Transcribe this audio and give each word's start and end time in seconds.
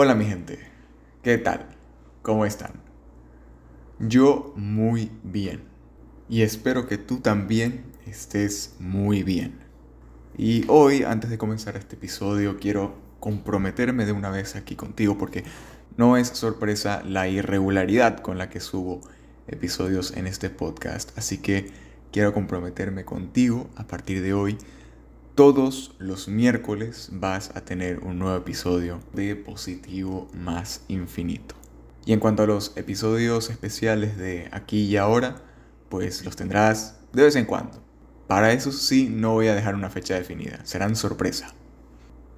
Hola 0.00 0.14
mi 0.14 0.26
gente, 0.26 0.60
¿qué 1.24 1.38
tal? 1.38 1.66
¿Cómo 2.22 2.46
están? 2.46 2.70
Yo 3.98 4.52
muy 4.54 5.10
bien 5.24 5.64
y 6.28 6.42
espero 6.42 6.86
que 6.86 6.98
tú 6.98 7.18
también 7.18 7.82
estés 8.06 8.76
muy 8.78 9.24
bien. 9.24 9.58
Y 10.36 10.64
hoy, 10.68 11.02
antes 11.02 11.30
de 11.30 11.36
comenzar 11.38 11.76
este 11.76 11.96
episodio, 11.96 12.58
quiero 12.60 12.94
comprometerme 13.18 14.06
de 14.06 14.12
una 14.12 14.30
vez 14.30 14.54
aquí 14.54 14.76
contigo 14.76 15.18
porque 15.18 15.42
no 15.96 16.16
es 16.16 16.28
sorpresa 16.28 17.02
la 17.04 17.26
irregularidad 17.26 18.20
con 18.20 18.38
la 18.38 18.50
que 18.50 18.60
subo 18.60 19.00
episodios 19.48 20.16
en 20.16 20.28
este 20.28 20.48
podcast. 20.48 21.10
Así 21.18 21.38
que 21.38 21.72
quiero 22.12 22.32
comprometerme 22.32 23.04
contigo 23.04 23.68
a 23.74 23.88
partir 23.88 24.22
de 24.22 24.32
hoy 24.32 24.58
todos 25.38 25.94
los 26.00 26.26
miércoles 26.26 27.10
vas 27.12 27.52
a 27.54 27.60
tener 27.60 28.00
un 28.00 28.18
nuevo 28.18 28.36
episodio 28.36 28.98
de 29.12 29.36
Positivo 29.36 30.26
más 30.34 30.82
Infinito. 30.88 31.54
Y 32.04 32.12
en 32.12 32.18
cuanto 32.18 32.42
a 32.42 32.46
los 32.48 32.72
episodios 32.76 33.48
especiales 33.48 34.18
de 34.18 34.48
aquí 34.50 34.86
y 34.86 34.96
ahora, 34.96 35.36
pues 35.90 36.24
los 36.24 36.34
tendrás 36.34 36.98
de 37.12 37.22
vez 37.22 37.36
en 37.36 37.44
cuando. 37.44 37.80
Para 38.26 38.52
eso 38.52 38.72
sí, 38.72 39.08
no 39.08 39.34
voy 39.34 39.46
a 39.46 39.54
dejar 39.54 39.76
una 39.76 39.90
fecha 39.90 40.16
definida, 40.16 40.58
serán 40.64 40.96
sorpresa. 40.96 41.54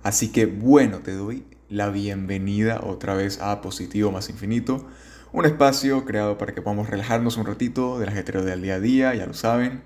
Así 0.03 0.31
que 0.31 0.45
bueno, 0.45 0.99
te 0.99 1.15
doy 1.15 1.47
la 1.71 1.89
bienvenida 1.89 2.83
otra 2.83 3.15
vez 3.15 3.41
a 3.41 3.63
Positivo 3.63 4.13
más 4.13 4.29
Infinito, 4.29 4.87
un 5.33 5.47
espacio 5.47 6.05
creado 6.05 6.37
para 6.37 6.53
que 6.53 6.61
podamos 6.61 6.91
relajarnos 6.91 7.39
un 7.39 7.47
ratito 7.47 7.99
del 7.99 8.11
ajetreo 8.11 8.45
del 8.45 8.61
día 8.61 8.75
a 8.75 8.81
día, 8.81 9.15
ya 9.15 9.25
lo 9.25 9.33
saben 9.33 9.81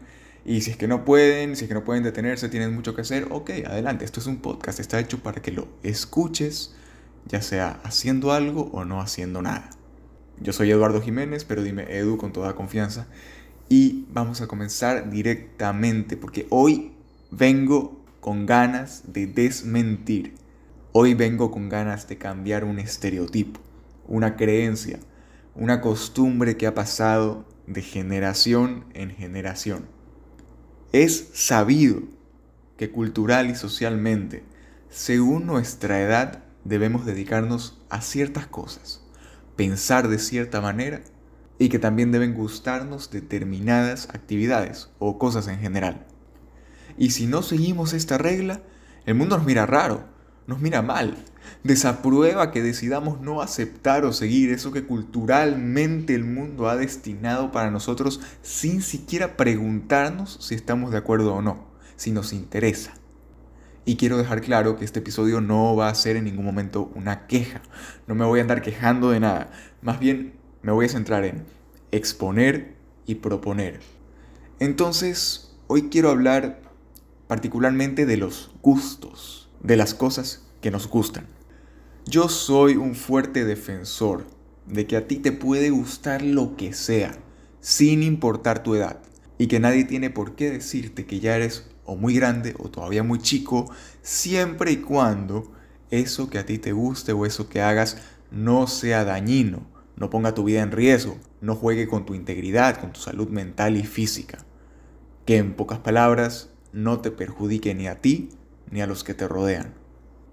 y 0.44 0.60
si 0.60 0.70
es 0.70 0.76
que 0.76 0.88
no 0.88 1.04
pueden, 1.04 1.56
si 1.56 1.64
es 1.64 1.68
que 1.68 1.74
no 1.74 1.84
pueden 1.84 2.02
detenerse, 2.02 2.48
tienen 2.48 2.74
mucho 2.74 2.94
que 2.94 3.00
hacer, 3.00 3.28
ok, 3.30 3.50
adelante, 3.66 4.04
esto 4.04 4.20
es 4.20 4.26
un 4.26 4.36
podcast, 4.36 4.78
está 4.78 5.00
hecho 5.00 5.22
para 5.22 5.40
que 5.40 5.52
lo 5.52 5.68
escuches, 5.82 6.74
ya 7.26 7.40
sea 7.40 7.80
haciendo 7.82 8.32
algo 8.32 8.70
o 8.72 8.84
no 8.84 9.00
haciendo 9.00 9.40
nada. 9.40 9.70
Yo 10.40 10.52
soy 10.52 10.70
Eduardo 10.70 11.00
Jiménez, 11.00 11.44
pero 11.44 11.62
dime 11.62 11.86
Edu 11.88 12.18
con 12.18 12.32
toda 12.32 12.54
confianza. 12.54 13.06
Y 13.68 14.06
vamos 14.10 14.42
a 14.42 14.46
comenzar 14.46 15.08
directamente, 15.08 16.16
porque 16.16 16.46
hoy 16.50 16.92
vengo 17.30 18.04
con 18.20 18.44
ganas 18.44 19.04
de 19.12 19.26
desmentir. 19.26 20.34
Hoy 20.92 21.14
vengo 21.14 21.50
con 21.50 21.68
ganas 21.68 22.06
de 22.08 22.18
cambiar 22.18 22.64
un 22.64 22.78
estereotipo, 22.78 23.60
una 24.06 24.36
creencia, 24.36 24.98
una 25.54 25.80
costumbre 25.80 26.56
que 26.56 26.66
ha 26.66 26.74
pasado 26.74 27.46
de 27.66 27.80
generación 27.80 28.84
en 28.92 29.10
generación. 29.10 29.86
Es 30.94 31.30
sabido 31.32 32.04
que 32.76 32.92
cultural 32.92 33.50
y 33.50 33.56
socialmente, 33.56 34.44
según 34.90 35.44
nuestra 35.44 36.00
edad, 36.00 36.44
debemos 36.62 37.04
dedicarnos 37.04 37.82
a 37.90 38.00
ciertas 38.00 38.46
cosas, 38.46 39.02
pensar 39.56 40.06
de 40.06 40.20
cierta 40.20 40.60
manera 40.60 41.02
y 41.58 41.68
que 41.68 41.80
también 41.80 42.12
deben 42.12 42.32
gustarnos 42.32 43.10
determinadas 43.10 44.08
actividades 44.10 44.88
o 45.00 45.18
cosas 45.18 45.48
en 45.48 45.58
general. 45.58 46.06
Y 46.96 47.10
si 47.10 47.26
no 47.26 47.42
seguimos 47.42 47.92
esta 47.92 48.16
regla, 48.16 48.62
el 49.04 49.16
mundo 49.16 49.36
nos 49.36 49.46
mira 49.46 49.66
raro, 49.66 50.04
nos 50.46 50.60
mira 50.60 50.82
mal, 50.82 51.16
desaprueba 51.62 52.50
que 52.50 52.62
decidamos 52.62 53.20
no 53.20 53.40
aceptar 53.40 54.04
o 54.04 54.12
seguir 54.12 54.50
eso 54.50 54.72
que 54.72 54.84
culturalmente 54.84 56.14
el 56.14 56.24
mundo 56.24 56.68
ha 56.68 56.76
destinado 56.76 57.50
para 57.50 57.70
nosotros 57.70 58.20
sin 58.42 58.82
siquiera 58.82 59.36
preguntarnos 59.36 60.38
si 60.40 60.54
estamos 60.54 60.90
de 60.90 60.98
acuerdo 60.98 61.34
o 61.34 61.42
no, 61.42 61.66
si 61.96 62.10
nos 62.10 62.32
interesa. 62.32 62.92
Y 63.86 63.96
quiero 63.96 64.16
dejar 64.16 64.40
claro 64.40 64.78
que 64.78 64.84
este 64.84 65.00
episodio 65.00 65.40
no 65.40 65.76
va 65.76 65.88
a 65.88 65.94
ser 65.94 66.16
en 66.16 66.24
ningún 66.24 66.44
momento 66.44 66.90
una 66.94 67.26
queja, 67.26 67.62
no 68.06 68.14
me 68.14 68.24
voy 68.24 68.40
a 68.40 68.42
andar 68.42 68.62
quejando 68.62 69.10
de 69.10 69.20
nada, 69.20 69.50
más 69.82 70.00
bien 70.00 70.34
me 70.62 70.72
voy 70.72 70.86
a 70.86 70.90
centrar 70.90 71.24
en 71.24 71.44
exponer 71.90 72.76
y 73.06 73.16
proponer. 73.16 73.80
Entonces, 74.58 75.54
hoy 75.66 75.90
quiero 75.90 76.10
hablar 76.10 76.62
particularmente 77.26 78.06
de 78.06 78.16
los 78.16 78.54
gustos 78.62 79.43
de 79.64 79.76
las 79.76 79.94
cosas 79.94 80.42
que 80.60 80.70
nos 80.70 80.88
gustan. 80.88 81.26
Yo 82.06 82.28
soy 82.28 82.76
un 82.76 82.94
fuerte 82.94 83.44
defensor 83.44 84.26
de 84.66 84.86
que 84.86 84.96
a 84.96 85.08
ti 85.08 85.16
te 85.16 85.32
puede 85.32 85.70
gustar 85.70 86.22
lo 86.22 86.54
que 86.54 86.74
sea, 86.74 87.18
sin 87.60 88.02
importar 88.02 88.62
tu 88.62 88.74
edad, 88.74 89.00
y 89.38 89.46
que 89.46 89.60
nadie 89.60 89.84
tiene 89.84 90.10
por 90.10 90.36
qué 90.36 90.50
decirte 90.50 91.06
que 91.06 91.18
ya 91.18 91.34
eres 91.34 91.66
o 91.86 91.96
muy 91.96 92.14
grande 92.14 92.54
o 92.58 92.68
todavía 92.68 93.02
muy 93.02 93.18
chico, 93.18 93.70
siempre 94.02 94.70
y 94.70 94.76
cuando 94.76 95.50
eso 95.90 96.28
que 96.28 96.38
a 96.38 96.46
ti 96.46 96.58
te 96.58 96.72
guste 96.72 97.12
o 97.12 97.24
eso 97.24 97.48
que 97.48 97.62
hagas 97.62 97.96
no 98.30 98.66
sea 98.66 99.04
dañino, 99.04 99.66
no 99.96 100.10
ponga 100.10 100.34
tu 100.34 100.44
vida 100.44 100.60
en 100.60 100.72
riesgo, 100.72 101.16
no 101.40 101.56
juegue 101.56 101.88
con 101.88 102.04
tu 102.04 102.14
integridad, 102.14 102.80
con 102.80 102.92
tu 102.92 103.00
salud 103.00 103.28
mental 103.28 103.76
y 103.76 103.84
física. 103.84 104.44
Que 105.24 105.38
en 105.38 105.54
pocas 105.54 105.78
palabras 105.78 106.50
no 106.72 107.00
te 107.00 107.10
perjudique 107.10 107.74
ni 107.74 107.86
a 107.86 108.00
ti 108.00 108.28
ni 108.70 108.80
a 108.80 108.86
los 108.86 109.04
que 109.04 109.14
te 109.14 109.28
rodean. 109.28 109.74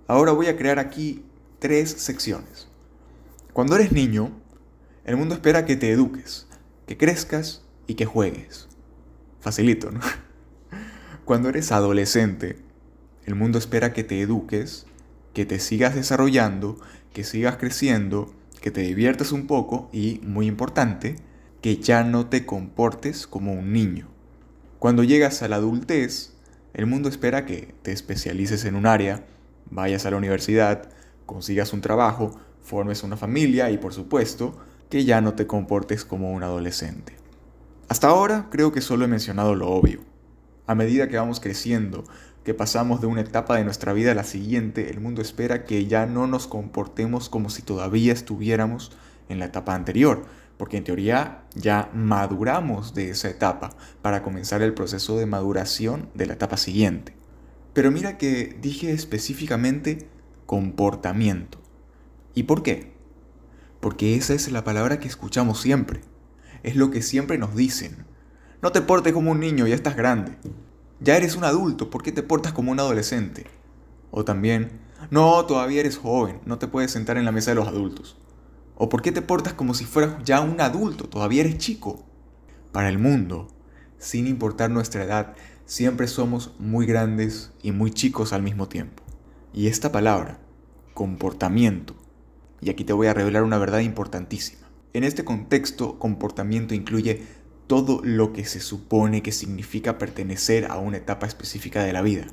Ahora 0.08 0.32
voy 0.32 0.48
a 0.48 0.58
crear 0.58 0.80
aquí 0.80 1.24
tres 1.60 1.92
secciones. 1.92 2.68
Cuando 3.54 3.76
eres 3.76 3.92
niño, 3.92 4.32
el 5.06 5.18
mundo 5.18 5.36
espera 5.36 5.66
que 5.66 5.76
te 5.76 5.92
eduques, 5.92 6.48
que 6.88 6.98
crezcas 6.98 7.64
y 7.88 7.96
que 7.96 8.06
juegues. 8.06 8.68
Facilito, 9.40 9.92
¿no? 9.92 10.00
Cuando 11.26 11.50
eres 11.50 11.72
adolescente, 11.72 12.58
el 13.26 13.36
mundo 13.36 13.58
espera 13.58 13.94
que 13.94 14.04
te 14.04 14.22
eduques, 14.22 14.86
que 15.34 15.46
te 15.46 15.60
sigas 15.60 15.96
desarrollando, 15.96 16.80
que 17.14 17.24
sigas 17.24 17.58
creciendo, 17.58 18.34
que 18.62 18.72
te 18.72 18.82
diviertas 18.82 19.32
un 19.32 19.48
poco 19.48 19.90
y, 19.92 20.20
muy 20.24 20.48
importante, 20.48 21.16
que 21.62 21.78
ya 21.78 22.04
no 22.04 22.28
te 22.28 22.46
comportes 22.46 23.28
como 23.28 23.54
un 23.54 23.74
niño. 23.74 24.08
Cuando 24.80 25.04
llegas 25.04 25.42
a 25.42 25.48
la 25.48 25.58
adultez, 25.58 26.31
el 26.74 26.86
mundo 26.86 27.10
espera 27.10 27.46
que 27.46 27.74
te 27.82 27.92
especialices 27.92 28.66
en 28.66 28.76
un 28.76 28.86
área, 28.86 29.26
vayas 29.70 30.06
a 30.06 30.12
la 30.12 30.18
universidad, 30.18 30.90
consigas 31.26 31.74
un 31.74 31.82
trabajo, 31.82 32.32
formes 32.62 33.04
una 33.04 33.18
familia 33.18 33.72
y 33.72 33.78
por 33.78 33.94
supuesto 33.94 34.58
que 34.90 35.06
ya 35.06 35.22
no 35.22 35.34
te 35.34 35.48
comportes 35.48 36.06
como 36.06 36.32
un 36.32 36.44
adolescente. 36.44 37.16
Hasta 37.90 38.08
ahora 38.08 38.48
creo 38.50 38.72
que 38.72 38.82
solo 38.82 39.06
he 39.06 39.08
mencionado 39.08 39.56
lo 39.56 39.70
obvio. 39.70 40.02
A 40.68 40.76
medida 40.76 41.10
que 41.10 41.18
vamos 41.18 41.40
creciendo, 41.40 42.06
que 42.44 42.54
pasamos 42.54 43.02
de 43.02 43.08
una 43.08 43.22
etapa 43.22 43.58
de 43.58 43.64
nuestra 43.64 43.94
vida 43.94 44.12
a 44.12 44.16
la 44.16 44.24
siguiente, 44.24 44.90
el 44.90 45.00
mundo 45.00 45.22
espera 45.22 45.66
que 45.66 45.86
ya 45.86 46.06
no 46.06 46.28
nos 46.28 46.48
comportemos 46.48 47.30
como 47.30 47.50
si 47.50 47.62
todavía 47.62 48.14
estuviéramos 48.14 48.92
en 49.30 49.40
la 49.40 49.46
etapa 49.46 49.76
anterior, 49.76 50.26
porque 50.58 50.78
en 50.78 50.84
teoría 50.84 51.44
ya 51.56 51.90
maduramos 51.94 52.94
de 52.94 53.10
esa 53.10 53.30
etapa 53.30 53.72
para 54.02 54.24
comenzar 54.24 54.62
el 54.62 54.74
proceso 54.74 55.18
de 55.18 55.26
maduración 55.26 56.10
de 56.14 56.26
la 56.28 56.34
etapa 56.34 56.58
siguiente. 56.58 57.16
Pero 57.74 57.92
mira 57.92 58.18
que 58.18 58.58
dije 58.62 58.92
específicamente 58.92 60.08
comportamiento. 60.46 61.60
¿Y 62.34 62.44
por 62.44 62.64
qué? 62.64 62.92
Porque 63.80 64.16
esa 64.16 64.34
es 64.34 64.52
la 64.52 64.64
palabra 64.64 65.00
que 65.00 65.08
escuchamos 65.08 65.60
siempre. 65.60 66.02
Es 66.64 66.76
lo 66.76 66.92
que 66.92 67.02
siempre 67.02 67.38
nos 67.38 67.56
dicen. 67.56 68.06
No 68.62 68.72
te 68.72 68.82
portes 68.82 69.14
como 69.14 69.32
un 69.32 69.40
niño, 69.40 69.66
ya 69.66 69.76
estás 69.76 69.96
grande. 69.96 70.38
Ya 71.00 71.18
eres 71.18 71.36
un 71.36 71.44
adulto, 71.44 71.90
¿por 71.90 72.04
qué 72.04 72.12
te 72.12 72.22
portas 72.22 72.54
como 72.54 72.72
un 72.72 72.80
adolescente? 72.80 73.48
O 74.12 74.24
también, 74.24 74.82
no, 75.10 75.46
todavía 75.46 75.80
eres 75.80 75.98
joven, 75.98 76.40
no 76.46 76.60
te 76.60 76.68
puedes 76.68 76.92
sentar 76.92 77.18
en 77.18 77.26
la 77.26 77.32
mesa 77.32 77.52
de 77.52 77.56
los 77.56 77.68
adultos. 77.68 78.18
¿O 78.84 78.90
por 78.90 79.04
qué 79.04 79.12
te 79.12 79.22
portas 79.22 79.54
como 79.54 79.76
si 79.76 79.86
fueras 79.86 80.16
ya 80.24 80.42
un 80.42 80.60
adulto? 80.60 81.08
Todavía 81.08 81.42
eres 81.42 81.60
chico. 81.60 82.04
Para 82.72 82.90
el 82.90 82.98
mundo, 82.98 83.48
sin 84.00 84.26
importar 84.26 84.72
nuestra 84.72 85.04
edad, 85.04 85.36
siempre 85.68 86.08
somos 86.08 86.56
muy 86.58 86.88
grandes 86.88 87.52
y 87.62 87.74
muy 87.74 87.92
chicos 87.92 88.34
al 88.34 88.42
mismo 88.42 88.68
tiempo. 88.68 89.04
Y 89.54 89.68
esta 89.68 89.92
palabra, 89.92 90.40
comportamiento, 90.96 91.96
y 92.60 92.72
aquí 92.72 92.84
te 92.84 92.94
voy 92.94 93.06
a 93.06 93.14
revelar 93.14 93.44
una 93.44 93.60
verdad 93.60 93.82
importantísima. 93.82 94.68
En 94.94 95.04
este 95.04 95.24
contexto, 95.24 96.00
comportamiento 96.00 96.74
incluye 96.74 97.22
todo 97.68 98.02
lo 98.04 98.34
que 98.34 98.46
se 98.46 98.62
supone 98.62 99.22
que 99.22 99.32
significa 99.32 100.00
pertenecer 100.00 100.66
a 100.66 100.80
una 100.80 100.98
etapa 100.98 101.28
específica 101.28 101.84
de 101.84 101.94
la 101.94 102.02
vida. 102.02 102.26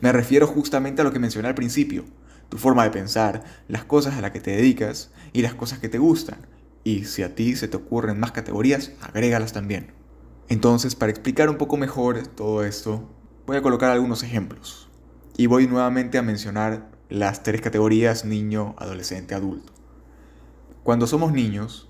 Me 0.00 0.10
refiero 0.10 0.48
justamente 0.48 1.02
a 1.02 1.04
lo 1.04 1.12
que 1.12 1.20
mencioné 1.20 1.46
al 1.46 1.54
principio, 1.54 2.06
tu 2.48 2.58
forma 2.58 2.84
de 2.84 2.90
pensar, 2.90 3.44
las 3.68 3.84
cosas 3.84 4.14
a 4.14 4.20
las 4.20 4.30
que 4.30 4.40
te 4.40 4.52
dedicas 4.52 5.10
y 5.32 5.42
las 5.42 5.54
cosas 5.54 5.78
que 5.78 5.88
te 5.88 5.98
gustan. 5.98 6.46
Y 6.84 7.04
si 7.04 7.22
a 7.22 7.34
ti 7.34 7.56
se 7.56 7.68
te 7.68 7.76
ocurren 7.76 8.20
más 8.20 8.32
categorías, 8.32 8.92
agrégalas 9.00 9.52
también. 9.52 9.92
Entonces, 10.48 10.94
para 10.94 11.10
explicar 11.10 11.50
un 11.50 11.56
poco 11.56 11.76
mejor 11.76 12.24
todo 12.28 12.64
esto, 12.64 13.08
voy 13.46 13.56
a 13.56 13.62
colocar 13.62 13.90
algunos 13.90 14.22
ejemplos. 14.22 14.88
Y 15.36 15.46
voy 15.46 15.66
nuevamente 15.66 16.18
a 16.18 16.22
mencionar 16.22 16.88
las 17.08 17.42
tres 17.42 17.60
categorías 17.60 18.24
niño, 18.24 18.74
adolescente, 18.78 19.34
adulto. 19.34 19.72
Cuando 20.84 21.08
somos 21.08 21.32
niños, 21.32 21.88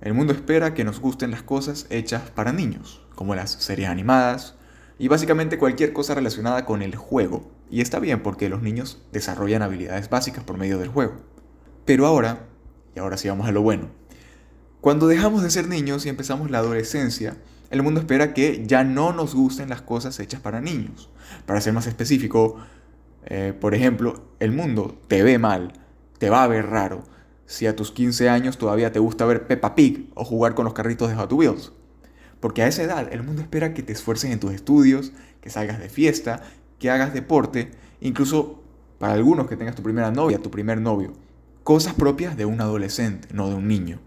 el 0.00 0.14
mundo 0.14 0.32
espera 0.32 0.74
que 0.74 0.82
nos 0.82 0.98
gusten 0.98 1.30
las 1.30 1.44
cosas 1.44 1.86
hechas 1.90 2.28
para 2.30 2.52
niños, 2.52 3.06
como 3.14 3.36
las 3.36 3.52
series 3.52 3.88
animadas 3.88 4.56
y 4.98 5.06
básicamente 5.06 5.58
cualquier 5.58 5.92
cosa 5.92 6.16
relacionada 6.16 6.66
con 6.66 6.82
el 6.82 6.96
juego, 6.96 7.51
y 7.72 7.80
está 7.80 7.98
bien 7.98 8.22
porque 8.22 8.50
los 8.50 8.60
niños 8.60 9.02
desarrollan 9.12 9.62
habilidades 9.62 10.10
básicas 10.10 10.44
por 10.44 10.58
medio 10.58 10.78
del 10.78 10.88
juego. 10.88 11.14
Pero 11.86 12.06
ahora, 12.06 12.46
y 12.94 12.98
ahora 12.98 13.16
sí 13.16 13.28
vamos 13.28 13.48
a 13.48 13.52
lo 13.52 13.62
bueno, 13.62 13.88
cuando 14.82 15.06
dejamos 15.06 15.42
de 15.42 15.50
ser 15.50 15.68
niños 15.68 16.04
y 16.04 16.10
empezamos 16.10 16.50
la 16.50 16.58
adolescencia, 16.58 17.38
el 17.70 17.82
mundo 17.82 18.00
espera 18.00 18.34
que 18.34 18.62
ya 18.66 18.84
no 18.84 19.14
nos 19.14 19.34
gusten 19.34 19.70
las 19.70 19.80
cosas 19.80 20.20
hechas 20.20 20.42
para 20.42 20.60
niños. 20.60 21.08
Para 21.46 21.62
ser 21.62 21.72
más 21.72 21.86
específico, 21.86 22.58
eh, 23.24 23.54
por 23.58 23.74
ejemplo, 23.74 24.22
el 24.38 24.52
mundo 24.52 25.00
te 25.08 25.22
ve 25.22 25.38
mal, 25.38 25.72
te 26.18 26.28
va 26.28 26.44
a 26.44 26.48
ver 26.48 26.66
raro, 26.66 27.04
si 27.46 27.66
a 27.66 27.74
tus 27.74 27.90
15 27.90 28.28
años 28.28 28.58
todavía 28.58 28.92
te 28.92 28.98
gusta 28.98 29.24
ver 29.24 29.46
Peppa 29.46 29.74
Pig 29.74 30.10
o 30.14 30.26
jugar 30.26 30.54
con 30.54 30.66
los 30.66 30.74
carritos 30.74 31.08
de 31.08 31.14
Hot 31.14 31.32
Wheels. 31.32 31.72
Porque 32.38 32.62
a 32.62 32.66
esa 32.66 32.82
edad 32.82 33.08
el 33.10 33.22
mundo 33.22 33.40
espera 33.40 33.72
que 33.72 33.82
te 33.82 33.94
esfuerces 33.94 34.30
en 34.30 34.40
tus 34.40 34.52
estudios, 34.52 35.12
que 35.40 35.48
salgas 35.48 35.78
de 35.78 35.88
fiesta, 35.88 36.42
que 36.82 36.90
hagas 36.90 37.14
deporte, 37.14 37.70
incluso 38.00 38.60
para 38.98 39.12
algunos 39.12 39.46
que 39.46 39.56
tengas 39.56 39.76
tu 39.76 39.84
primera 39.84 40.10
novia, 40.10 40.42
tu 40.42 40.50
primer 40.50 40.80
novio. 40.80 41.12
Cosas 41.62 41.94
propias 41.94 42.36
de 42.36 42.44
un 42.44 42.60
adolescente, 42.60 43.28
no 43.32 43.48
de 43.48 43.54
un 43.54 43.68
niño. 43.68 44.00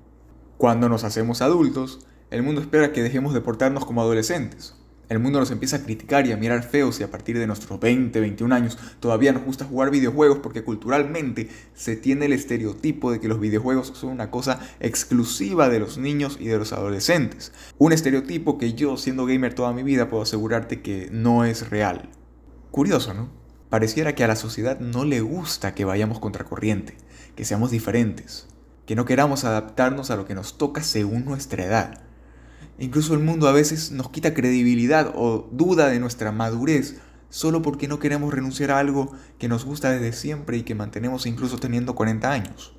Cuando 0.57 0.89
nos 0.89 1.06
hacemos 1.06 1.42
adultos, 1.42 2.06
el 2.31 2.44
mundo 2.44 2.60
espera 2.60 2.92
que 2.92 3.01
dejemos 3.01 3.33
de 3.33 3.39
portarnos 3.39 3.86
como 3.86 4.01
adolescentes. 4.01 4.75
El 5.07 5.19
mundo 5.19 5.39
nos 5.39 5.51
empieza 5.51 5.77
a 5.77 5.83
criticar 5.83 6.27
y 6.27 6.33
a 6.33 6.38
mirar 6.38 6.63
feos 6.63 7.00
y 7.00 7.04
a 7.04 7.12
partir 7.12 7.39
de 7.39 7.48
nuestros 7.48 7.80
20, 7.80 8.19
21 8.19 8.54
años 8.54 8.77
todavía 9.00 9.31
nos 9.31 9.45
gusta 9.45 9.63
jugar 9.63 9.89
videojuegos 9.89 10.39
porque 10.39 10.66
culturalmente 10.66 11.48
se 11.74 11.95
tiene 11.95 12.25
el 12.25 12.33
estereotipo 12.33 13.10
de 13.10 13.22
que 13.22 13.30
los 13.30 13.39
videojuegos 13.39 13.94
son 13.95 14.10
una 14.10 14.31
cosa 14.31 14.60
exclusiva 14.81 15.69
de 15.69 15.80
los 15.80 15.98
niños 15.98 16.38
y 16.42 16.48
de 16.48 16.57
los 16.57 16.74
adolescentes. 16.74 17.54
Un 17.77 17.94
estereotipo 17.94 18.57
que 18.57 18.74
yo, 18.74 18.98
siendo 18.98 19.25
gamer 19.25 19.54
toda 19.54 19.72
mi 19.72 19.83
vida, 19.83 20.10
puedo 20.10 20.24
asegurarte 20.24 20.81
que 20.81 21.07
no 21.10 21.45
es 21.45 21.69
real. 21.69 22.10
Curioso, 22.75 23.13
¿no? 23.13 23.30
Pareciera 23.69 24.16
que 24.16 24.25
a 24.25 24.27
la 24.27 24.36
sociedad 24.36 24.81
no 24.81 25.06
le 25.06 25.22
gusta 25.22 25.74
que 25.74 25.86
vayamos 25.86 26.19
contracorriente, 26.19 26.98
que 27.38 27.45
seamos 27.45 27.72
diferentes, 27.72 28.48
que 28.86 28.98
no 28.98 29.06
queramos 29.06 29.45
adaptarnos 29.45 30.12
a 30.12 30.18
lo 30.18 30.25
que 30.25 30.36
nos 30.36 30.57
toca 30.57 30.83
según 30.83 31.24
nuestra 31.24 31.63
edad. 31.63 32.01
Incluso 32.77 33.13
el 33.13 33.22
mundo 33.22 33.48
a 33.48 33.54
veces 33.54 33.94
nos 33.94 34.10
quita 34.10 34.33
credibilidad 34.33 35.13
o 35.16 35.48
duda 35.54 35.88
de 35.88 36.01
nuestra 36.01 36.33
madurez 36.33 37.00
solo 37.30 37.62
porque 37.62 37.88
no 37.88 38.00
queremos 38.00 38.33
renunciar 38.33 38.72
a 38.72 38.80
algo 38.80 39.13
que 39.39 39.48
nos 39.48 39.63
gusta 39.63 39.92
desde 39.92 40.12
siempre 40.12 40.57
y 40.57 40.63
que 40.63 40.75
mantenemos 40.75 41.25
incluso 41.27 41.57
teniendo 41.57 41.95
40 41.95 42.30
años. 42.30 42.75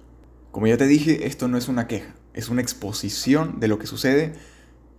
Como 0.51 0.67
ya 0.67 0.77
te 0.77 0.87
dije, 0.87 1.27
esto 1.27 1.49
no 1.49 1.57
es 1.57 1.69
una 1.69 1.87
queja, 1.87 2.15
es 2.35 2.51
una 2.51 2.61
exposición 2.61 3.61
de 3.61 3.69
lo 3.69 3.79
que 3.79 3.87
sucede 3.87 4.35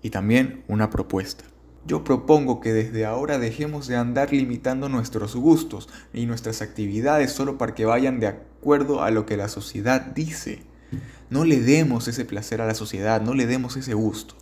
y 0.02 0.10
también 0.10 0.64
una 0.68 0.90
propuesta. 0.90 1.44
Yo 1.88 2.04
propongo 2.04 2.60
que 2.60 2.74
desde 2.74 3.06
ahora 3.06 3.40
dejemos 3.40 3.88
de 3.88 3.96
andar 3.96 4.34
limitando 4.34 4.90
nuestros 4.90 5.38
gustos 5.38 5.88
y 6.14 6.26
nuestras 6.26 6.62
actividades 6.62 7.32
solo 7.32 7.58
para 7.58 7.76
que 7.76 7.86
vayan 7.86 8.20
de 8.20 8.28
acuerdo 8.28 9.04
a 9.04 9.10
lo 9.10 9.26
que 9.26 9.38
la 9.38 9.48
sociedad 9.48 10.02
dice. 10.02 10.64
No 11.30 11.46
le 11.46 11.62
demos 11.62 12.10
ese 12.10 12.26
placer 12.26 12.60
a 12.60 12.68
la 12.68 12.74
sociedad, 12.74 13.22
no 13.22 13.34
le 13.34 13.48
demos 13.48 13.78
ese 13.78 13.94
gusto. 13.94 14.36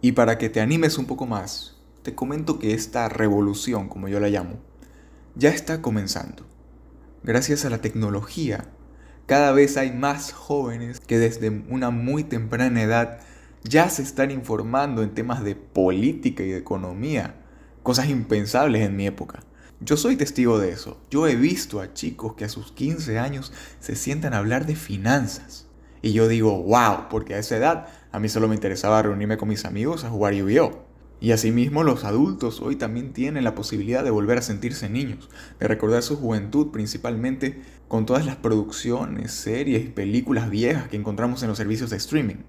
Y 0.00 0.12
para 0.12 0.38
que 0.38 0.48
te 0.48 0.62
animes 0.62 0.96
un 0.96 1.04
poco 1.04 1.26
más, 1.26 1.76
te 2.02 2.14
comento 2.14 2.58
que 2.58 2.72
esta 2.72 3.10
revolución, 3.10 3.90
como 3.90 4.08
yo 4.08 4.18
la 4.18 4.30
llamo, 4.30 4.58
ya 5.34 5.50
está 5.50 5.82
comenzando. 5.82 6.46
Gracias 7.22 7.66
a 7.66 7.70
la 7.70 7.82
tecnología, 7.82 8.70
cada 9.26 9.52
vez 9.52 9.76
hay 9.76 9.92
más 9.92 10.32
jóvenes 10.32 11.00
que 11.00 11.18
desde 11.18 11.50
una 11.68 11.90
muy 11.90 12.24
temprana 12.24 12.82
edad 12.82 13.20
ya 13.64 13.88
se 13.88 14.02
están 14.02 14.30
informando 14.30 15.02
en 15.02 15.14
temas 15.14 15.42
de 15.42 15.56
política 15.56 16.42
y 16.42 16.50
de 16.50 16.58
economía, 16.58 17.36
cosas 17.82 18.08
impensables 18.08 18.82
en 18.82 18.94
mi 18.94 19.06
época. 19.06 19.40
Yo 19.80 19.96
soy 19.96 20.16
testigo 20.16 20.58
de 20.58 20.70
eso. 20.70 21.00
Yo 21.10 21.26
he 21.26 21.34
visto 21.34 21.80
a 21.80 21.92
chicos 21.92 22.34
que 22.34 22.44
a 22.44 22.48
sus 22.48 22.72
15 22.72 23.18
años 23.18 23.52
se 23.80 23.96
sientan 23.96 24.34
a 24.34 24.38
hablar 24.38 24.66
de 24.66 24.76
finanzas. 24.76 25.66
Y 26.02 26.12
yo 26.12 26.28
digo, 26.28 26.62
wow, 26.62 27.08
porque 27.08 27.34
a 27.34 27.38
esa 27.38 27.56
edad 27.56 27.86
a 28.12 28.20
mí 28.20 28.28
solo 28.28 28.48
me 28.48 28.54
interesaba 28.54 29.02
reunirme 29.02 29.38
con 29.38 29.48
mis 29.48 29.64
amigos 29.64 30.04
a 30.04 30.10
jugar 30.10 30.34
Yu-Gi-Oh! 30.34 30.84
Y 31.20 31.32
asimismo 31.32 31.82
los 31.84 32.04
adultos 32.04 32.60
hoy 32.60 32.76
también 32.76 33.14
tienen 33.14 33.44
la 33.44 33.54
posibilidad 33.54 34.04
de 34.04 34.10
volver 34.10 34.36
a 34.36 34.42
sentirse 34.42 34.90
niños, 34.90 35.30
de 35.58 35.68
recordar 35.68 36.02
su 36.02 36.16
juventud 36.16 36.70
principalmente 36.70 37.62
con 37.88 38.04
todas 38.04 38.26
las 38.26 38.36
producciones, 38.36 39.32
series 39.32 39.86
y 39.86 39.88
películas 39.88 40.50
viejas 40.50 40.88
que 40.88 40.96
encontramos 40.96 41.42
en 41.42 41.48
los 41.48 41.56
servicios 41.56 41.88
de 41.88 41.96
streaming. 41.96 42.42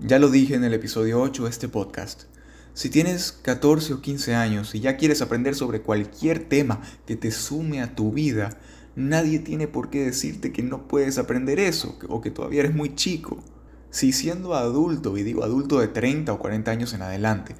Ya 0.00 0.20
lo 0.20 0.30
dije 0.30 0.54
en 0.54 0.62
el 0.62 0.74
episodio 0.74 1.20
8 1.20 1.42
de 1.42 1.50
este 1.50 1.68
podcast. 1.68 2.26
Si 2.72 2.88
tienes 2.88 3.32
14 3.32 3.94
o 3.94 4.00
15 4.00 4.32
años 4.36 4.76
y 4.76 4.80
ya 4.80 4.96
quieres 4.96 5.22
aprender 5.22 5.56
sobre 5.56 5.82
cualquier 5.82 6.38
tema 6.48 6.80
que 7.04 7.16
te 7.16 7.32
sume 7.32 7.82
a 7.82 7.96
tu 7.96 8.12
vida, 8.12 8.60
nadie 8.94 9.40
tiene 9.40 9.66
por 9.66 9.90
qué 9.90 10.04
decirte 10.04 10.52
que 10.52 10.62
no 10.62 10.86
puedes 10.86 11.18
aprender 11.18 11.58
eso 11.58 11.98
o 12.08 12.20
que 12.20 12.30
todavía 12.30 12.60
eres 12.60 12.76
muy 12.76 12.94
chico. 12.94 13.42
Si 13.90 14.12
siendo 14.12 14.54
adulto, 14.54 15.18
y 15.18 15.24
digo 15.24 15.42
adulto 15.42 15.80
de 15.80 15.88
30 15.88 16.32
o 16.32 16.38
40 16.38 16.70
años 16.70 16.94
en 16.94 17.02
adelante, 17.02 17.56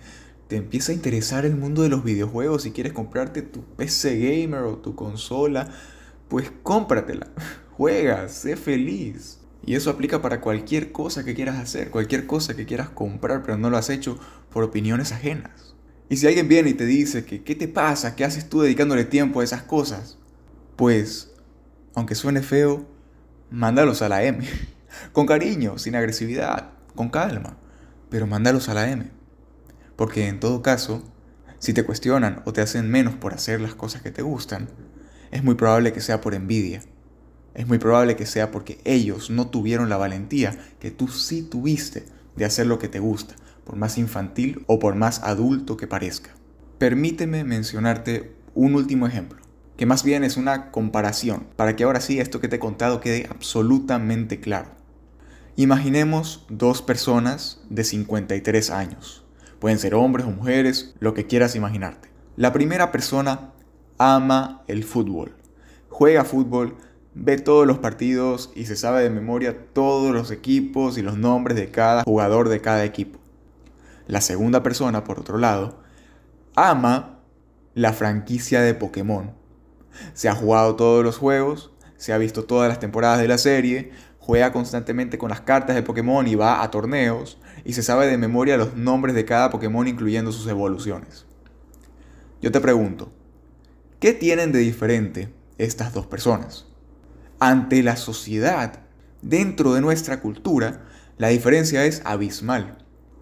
te 0.46 0.54
empieza 0.54 0.92
a 0.92 0.94
interesar 0.94 1.44
el 1.44 1.56
mundo 1.56 1.82
de 1.82 1.88
los 1.88 2.04
videojuegos 2.04 2.66
y 2.66 2.70
quieres 2.70 2.92
comprarte 2.92 3.42
tu 3.42 3.64
PC 3.64 4.16
gamer 4.16 4.60
o 4.60 4.76
tu 4.76 4.94
consola, 4.94 5.72
pues 6.28 6.52
cómpratela, 6.62 7.26
juega, 7.76 8.28
sé 8.28 8.54
feliz. 8.54 9.40
Y 9.64 9.74
eso 9.74 9.90
aplica 9.90 10.22
para 10.22 10.40
cualquier 10.40 10.92
cosa 10.92 11.24
que 11.24 11.34
quieras 11.34 11.56
hacer, 11.56 11.90
cualquier 11.90 12.26
cosa 12.26 12.54
que 12.54 12.66
quieras 12.66 12.88
comprar, 12.88 13.42
pero 13.42 13.58
no 13.58 13.70
lo 13.70 13.76
has 13.76 13.90
hecho 13.90 14.18
por 14.50 14.64
opiniones 14.64 15.12
ajenas. 15.12 15.74
Y 16.08 16.16
si 16.16 16.26
alguien 16.26 16.48
viene 16.48 16.70
y 16.70 16.74
te 16.74 16.86
dice 16.86 17.24
que 17.24 17.42
qué 17.42 17.54
te 17.54 17.68
pasa, 17.68 18.16
qué 18.16 18.24
haces 18.24 18.48
tú 18.48 18.60
dedicándole 18.60 19.04
tiempo 19.04 19.40
a 19.40 19.44
esas 19.44 19.62
cosas, 19.62 20.18
pues, 20.76 21.32
aunque 21.94 22.14
suene 22.14 22.40
feo, 22.40 22.86
mándalos 23.50 24.00
a 24.02 24.08
la 24.08 24.22
M. 24.24 24.46
Con 25.12 25.26
cariño, 25.26 25.78
sin 25.78 25.94
agresividad, 25.96 26.70
con 26.94 27.10
calma, 27.10 27.58
pero 28.10 28.26
mándalos 28.26 28.68
a 28.68 28.74
la 28.74 28.90
M. 28.90 29.10
Porque 29.96 30.28
en 30.28 30.40
todo 30.40 30.62
caso, 30.62 31.04
si 31.58 31.72
te 31.72 31.84
cuestionan 31.84 32.42
o 32.46 32.52
te 32.52 32.62
hacen 32.62 32.90
menos 32.90 33.14
por 33.14 33.34
hacer 33.34 33.60
las 33.60 33.74
cosas 33.74 34.02
que 34.02 34.10
te 34.10 34.22
gustan, 34.22 34.68
es 35.30 35.44
muy 35.44 35.56
probable 35.56 35.92
que 35.92 36.00
sea 36.00 36.20
por 36.20 36.34
envidia. 36.34 36.80
Es 37.58 37.66
muy 37.66 37.78
probable 37.78 38.14
que 38.14 38.24
sea 38.24 38.52
porque 38.52 38.78
ellos 38.84 39.30
no 39.30 39.48
tuvieron 39.48 39.88
la 39.88 39.96
valentía 39.96 40.56
que 40.78 40.92
tú 40.92 41.08
sí 41.08 41.42
tuviste 41.42 42.06
de 42.36 42.44
hacer 42.44 42.68
lo 42.68 42.78
que 42.78 42.86
te 42.86 43.00
gusta, 43.00 43.34
por 43.64 43.74
más 43.74 43.98
infantil 43.98 44.62
o 44.68 44.78
por 44.78 44.94
más 44.94 45.24
adulto 45.24 45.76
que 45.76 45.88
parezca. 45.88 46.30
Permíteme 46.78 47.42
mencionarte 47.42 48.32
un 48.54 48.76
último 48.76 49.08
ejemplo, 49.08 49.40
que 49.76 49.86
más 49.86 50.04
bien 50.04 50.22
es 50.22 50.36
una 50.36 50.70
comparación, 50.70 51.48
para 51.56 51.74
que 51.74 51.82
ahora 51.82 52.00
sí 52.00 52.20
esto 52.20 52.40
que 52.40 52.46
te 52.46 52.56
he 52.56 52.60
contado 52.60 53.00
quede 53.00 53.26
absolutamente 53.28 54.38
claro. 54.38 54.68
Imaginemos 55.56 56.46
dos 56.48 56.80
personas 56.80 57.60
de 57.70 57.82
53 57.82 58.70
años. 58.70 59.24
Pueden 59.58 59.80
ser 59.80 59.96
hombres 59.96 60.28
o 60.28 60.30
mujeres, 60.30 60.94
lo 61.00 61.12
que 61.12 61.26
quieras 61.26 61.56
imaginarte. 61.56 62.08
La 62.36 62.52
primera 62.52 62.92
persona 62.92 63.50
ama 63.98 64.62
el 64.68 64.84
fútbol. 64.84 65.34
Juega 65.88 66.24
fútbol, 66.24 66.76
ve 67.20 67.36
todos 67.36 67.66
los 67.66 67.78
partidos 67.78 68.52
y 68.54 68.66
se 68.66 68.76
sabe 68.76 69.02
de 69.02 69.10
memoria 69.10 69.56
todos 69.72 70.12
los 70.12 70.30
equipos 70.30 70.98
y 70.98 71.02
los 71.02 71.18
nombres 71.18 71.56
de 71.56 71.70
cada 71.70 72.04
jugador 72.04 72.48
de 72.48 72.60
cada 72.60 72.84
equipo. 72.84 73.18
La 74.06 74.20
segunda 74.20 74.62
persona, 74.62 75.04
por 75.04 75.18
otro 75.18 75.36
lado, 75.36 75.80
ama 76.54 77.18
la 77.74 77.92
franquicia 77.92 78.60
de 78.62 78.74
Pokémon. 78.74 79.32
Se 80.14 80.28
ha 80.28 80.34
jugado 80.34 80.76
todos 80.76 81.04
los 81.04 81.18
juegos, 81.18 81.72
se 81.96 82.12
ha 82.12 82.18
visto 82.18 82.44
todas 82.44 82.68
las 82.68 82.78
temporadas 82.78 83.20
de 83.20 83.28
la 83.28 83.38
serie, 83.38 83.90
juega 84.20 84.52
constantemente 84.52 85.18
con 85.18 85.30
las 85.30 85.40
cartas 85.40 85.74
de 85.74 85.82
Pokémon 85.82 86.26
y 86.28 86.36
va 86.36 86.62
a 86.62 86.70
torneos, 86.70 87.38
y 87.64 87.72
se 87.72 87.82
sabe 87.82 88.06
de 88.06 88.16
memoria 88.16 88.56
los 88.56 88.76
nombres 88.76 89.16
de 89.16 89.24
cada 89.24 89.50
Pokémon 89.50 89.88
incluyendo 89.88 90.30
sus 90.30 90.46
evoluciones. 90.46 91.26
Yo 92.40 92.52
te 92.52 92.60
pregunto, 92.60 93.10
¿qué 93.98 94.12
tienen 94.12 94.52
de 94.52 94.60
diferente 94.60 95.34
estas 95.58 95.92
dos 95.92 96.06
personas? 96.06 96.67
Ante 97.40 97.84
la 97.84 97.94
sociedad, 97.94 98.80
dentro 99.22 99.72
de 99.72 99.80
nuestra 99.80 100.20
cultura, 100.20 100.82
la 101.18 101.28
diferencia 101.28 101.84
es 101.84 102.02
abismal. 102.04 102.78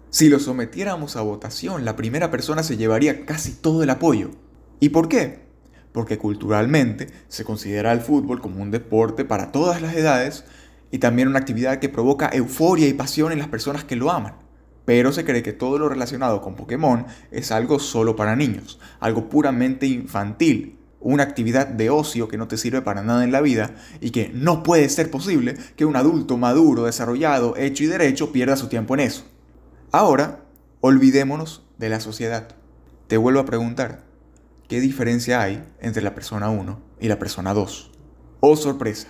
Si 0.09 0.27
lo 0.27 0.39
sometiéramos 0.39 1.15
a 1.15 1.21
votación, 1.21 1.85
la 1.85 1.95
primera 1.95 2.31
persona 2.31 2.63
se 2.63 2.77
llevaría 2.77 3.27
casi 3.27 3.51
todo 3.51 3.83
el 3.83 3.91
apoyo. 3.91 4.31
¿Y 4.79 4.89
por 4.89 5.07
qué? 5.07 5.45
Porque 5.91 6.17
culturalmente 6.17 7.09
se 7.27 7.43
considera 7.43 7.91
el 7.91 8.01
fútbol 8.01 8.41
como 8.41 8.63
un 8.63 8.71
deporte 8.71 9.23
para 9.23 9.51
todas 9.51 9.83
las 9.83 9.95
edades 9.95 10.45
y 10.89 10.97
también 10.97 11.27
una 11.27 11.37
actividad 11.37 11.77
que 11.77 11.89
provoca 11.89 12.31
euforia 12.33 12.87
y 12.87 12.93
pasión 12.93 13.31
en 13.31 13.37
las 13.37 13.49
personas 13.49 13.83
que 13.83 13.95
lo 13.95 14.09
aman. 14.09 14.33
Pero 14.85 15.11
se 15.11 15.25
cree 15.25 15.43
que 15.43 15.53
todo 15.53 15.77
lo 15.77 15.89
relacionado 15.89 16.41
con 16.41 16.55
Pokémon 16.55 17.05
es 17.29 17.51
algo 17.51 17.77
solo 17.77 18.15
para 18.15 18.35
niños, 18.35 18.79
algo 18.99 19.29
puramente 19.29 19.85
infantil, 19.85 20.76
una 20.99 21.23
actividad 21.23 21.67
de 21.67 21.89
ocio 21.89 22.27
que 22.27 22.37
no 22.37 22.47
te 22.47 22.57
sirve 22.57 22.81
para 22.81 23.03
nada 23.03 23.23
en 23.23 23.31
la 23.31 23.41
vida 23.41 23.75
y 24.01 24.09
que 24.11 24.29
no 24.33 24.63
puede 24.63 24.89
ser 24.89 25.11
posible 25.11 25.55
que 25.75 25.85
un 25.85 25.95
adulto 25.95 26.37
maduro, 26.37 26.85
desarrollado, 26.85 27.55
hecho 27.55 27.83
y 27.83 27.87
derecho 27.87 28.31
pierda 28.31 28.55
su 28.55 28.67
tiempo 28.67 28.93
en 28.95 29.01
eso. 29.01 29.25
Ahora, 29.91 30.43
olvidémonos 30.81 31.63
de 31.77 31.89
la 31.89 31.99
sociedad. 31.99 32.49
Te 33.07 33.17
vuelvo 33.17 33.39
a 33.39 33.45
preguntar, 33.45 34.03
¿qué 34.67 34.81
diferencia 34.81 35.41
hay 35.41 35.63
entre 35.79 36.01
la 36.01 36.13
persona 36.15 36.49
1 36.49 36.81
y 36.99 37.07
la 37.07 37.19
persona 37.19 37.53
2? 37.53 37.91
Oh 38.39 38.55
sorpresa, 38.55 39.09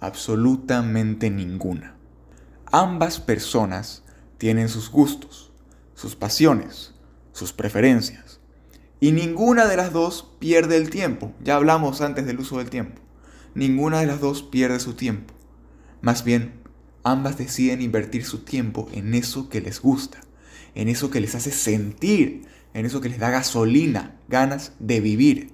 absolutamente 0.00 1.30
ninguna. 1.30 1.96
Ambas 2.72 3.20
personas 3.20 4.02
tienen 4.38 4.68
sus 4.68 4.90
gustos, 4.90 5.52
sus 5.94 6.16
pasiones, 6.16 6.94
sus 7.32 7.52
preferencias. 7.52 8.25
Y 9.00 9.12
ninguna 9.12 9.66
de 9.66 9.76
las 9.76 9.92
dos 9.92 10.32
pierde 10.38 10.76
el 10.76 10.90
tiempo. 10.90 11.32
Ya 11.42 11.56
hablamos 11.56 12.00
antes 12.00 12.26
del 12.26 12.40
uso 12.40 12.58
del 12.58 12.70
tiempo. 12.70 13.02
Ninguna 13.54 14.00
de 14.00 14.06
las 14.06 14.20
dos 14.20 14.42
pierde 14.42 14.80
su 14.80 14.94
tiempo. 14.94 15.34
Más 16.00 16.24
bien, 16.24 16.60
ambas 17.02 17.38
deciden 17.38 17.82
invertir 17.82 18.24
su 18.24 18.44
tiempo 18.44 18.88
en 18.92 19.14
eso 19.14 19.48
que 19.48 19.60
les 19.60 19.80
gusta, 19.80 20.20
en 20.74 20.88
eso 20.88 21.10
que 21.10 21.20
les 21.20 21.34
hace 21.34 21.50
sentir, 21.50 22.46
en 22.74 22.86
eso 22.86 23.00
que 23.00 23.08
les 23.08 23.18
da 23.18 23.30
gasolina, 23.30 24.16
ganas 24.28 24.72
de 24.78 25.00
vivir. 25.00 25.52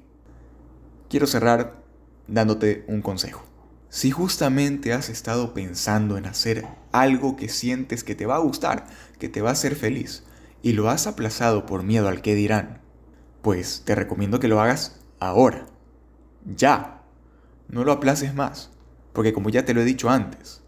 Quiero 1.08 1.26
cerrar 1.26 1.82
dándote 2.28 2.84
un 2.88 3.02
consejo. 3.02 3.44
Si 3.88 4.10
justamente 4.10 4.92
has 4.92 5.08
estado 5.08 5.52
pensando 5.52 6.16
en 6.16 6.26
hacer 6.26 6.66
algo 6.92 7.36
que 7.36 7.48
sientes 7.48 8.04
que 8.04 8.14
te 8.14 8.26
va 8.26 8.36
a 8.36 8.40
gustar, 8.40 8.86
que 9.18 9.28
te 9.28 9.42
va 9.42 9.50
a 9.50 9.52
hacer 9.52 9.76
feliz, 9.76 10.24
y 10.62 10.72
lo 10.72 10.90
has 10.90 11.06
aplazado 11.06 11.66
por 11.66 11.82
miedo 11.82 12.08
al 12.08 12.22
que 12.22 12.34
dirán, 12.34 12.81
pues 13.42 13.82
te 13.84 13.94
recomiendo 13.94 14.40
que 14.40 14.48
lo 14.48 14.60
hagas 14.60 15.00
ahora, 15.20 15.66
ya. 16.56 17.02
No 17.68 17.84
lo 17.84 17.92
aplaces 17.92 18.34
más, 18.34 18.70
porque 19.12 19.32
como 19.32 19.50
ya 19.50 19.64
te 19.64 19.74
lo 19.74 19.80
he 19.80 19.84
dicho 19.84 20.10
antes, 20.10 20.62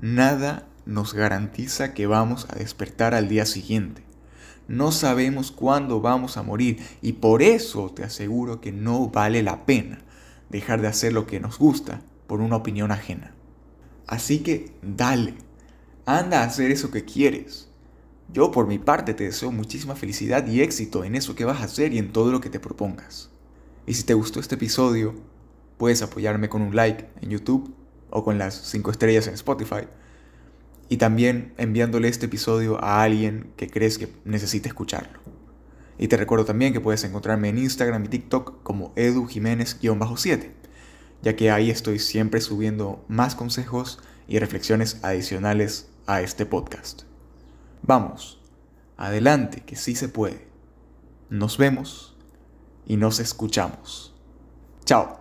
nada 0.00 0.66
nos 0.86 1.14
garantiza 1.14 1.94
que 1.94 2.06
vamos 2.06 2.46
a 2.50 2.56
despertar 2.56 3.14
al 3.14 3.28
día 3.28 3.46
siguiente. 3.46 4.02
No 4.68 4.92
sabemos 4.92 5.50
cuándo 5.50 6.00
vamos 6.00 6.36
a 6.36 6.42
morir 6.42 6.78
y 7.02 7.14
por 7.14 7.42
eso 7.42 7.90
te 7.90 8.04
aseguro 8.04 8.60
que 8.60 8.72
no 8.72 9.08
vale 9.08 9.42
la 9.42 9.64
pena 9.66 9.98
dejar 10.48 10.80
de 10.80 10.88
hacer 10.88 11.12
lo 11.12 11.26
que 11.26 11.40
nos 11.40 11.58
gusta 11.58 12.00
por 12.26 12.40
una 12.40 12.56
opinión 12.56 12.92
ajena. 12.92 13.34
Así 14.06 14.40
que 14.40 14.72
dale, 14.82 15.34
anda 16.06 16.42
a 16.42 16.44
hacer 16.44 16.70
eso 16.70 16.90
que 16.90 17.04
quieres. 17.04 17.69
Yo 18.32 18.52
por 18.52 18.68
mi 18.68 18.78
parte 18.78 19.12
te 19.12 19.24
deseo 19.24 19.50
muchísima 19.50 19.96
felicidad 19.96 20.46
y 20.46 20.60
éxito 20.60 21.02
en 21.02 21.16
eso 21.16 21.34
que 21.34 21.44
vas 21.44 21.60
a 21.60 21.64
hacer 21.64 21.92
y 21.92 21.98
en 21.98 22.12
todo 22.12 22.30
lo 22.30 22.40
que 22.40 22.48
te 22.48 22.60
propongas. 22.60 23.30
Y 23.86 23.94
si 23.94 24.04
te 24.04 24.14
gustó 24.14 24.38
este 24.38 24.54
episodio, 24.54 25.14
puedes 25.78 26.00
apoyarme 26.02 26.48
con 26.48 26.62
un 26.62 26.76
like 26.76 27.08
en 27.22 27.30
YouTube 27.30 27.74
o 28.08 28.22
con 28.22 28.38
las 28.38 28.54
5 28.54 28.92
estrellas 28.92 29.26
en 29.26 29.34
Spotify. 29.34 29.88
Y 30.88 30.98
también 30.98 31.54
enviándole 31.56 32.06
este 32.06 32.26
episodio 32.26 32.82
a 32.84 33.02
alguien 33.02 33.52
que 33.56 33.68
crees 33.68 33.98
que 33.98 34.12
necesita 34.24 34.68
escucharlo. 34.68 35.18
Y 35.98 36.06
te 36.06 36.16
recuerdo 36.16 36.44
también 36.44 36.72
que 36.72 36.80
puedes 36.80 37.02
encontrarme 37.02 37.48
en 37.48 37.58
Instagram 37.58 38.04
y 38.04 38.08
TikTok 38.08 38.62
como 38.62 38.94
edujiménez-7, 38.94 40.50
ya 41.22 41.34
que 41.34 41.50
ahí 41.50 41.70
estoy 41.70 41.98
siempre 41.98 42.40
subiendo 42.40 43.04
más 43.08 43.34
consejos 43.34 43.98
y 44.28 44.38
reflexiones 44.38 45.00
adicionales 45.02 45.90
a 46.06 46.22
este 46.22 46.46
podcast. 46.46 47.09
Vamos, 47.82 48.40
adelante, 48.96 49.62
que 49.62 49.76
sí 49.76 49.94
se 49.94 50.08
puede. 50.08 50.48
Nos 51.28 51.58
vemos 51.58 52.16
y 52.86 52.96
nos 52.96 53.20
escuchamos. 53.20 54.14
Chao. 54.84 55.19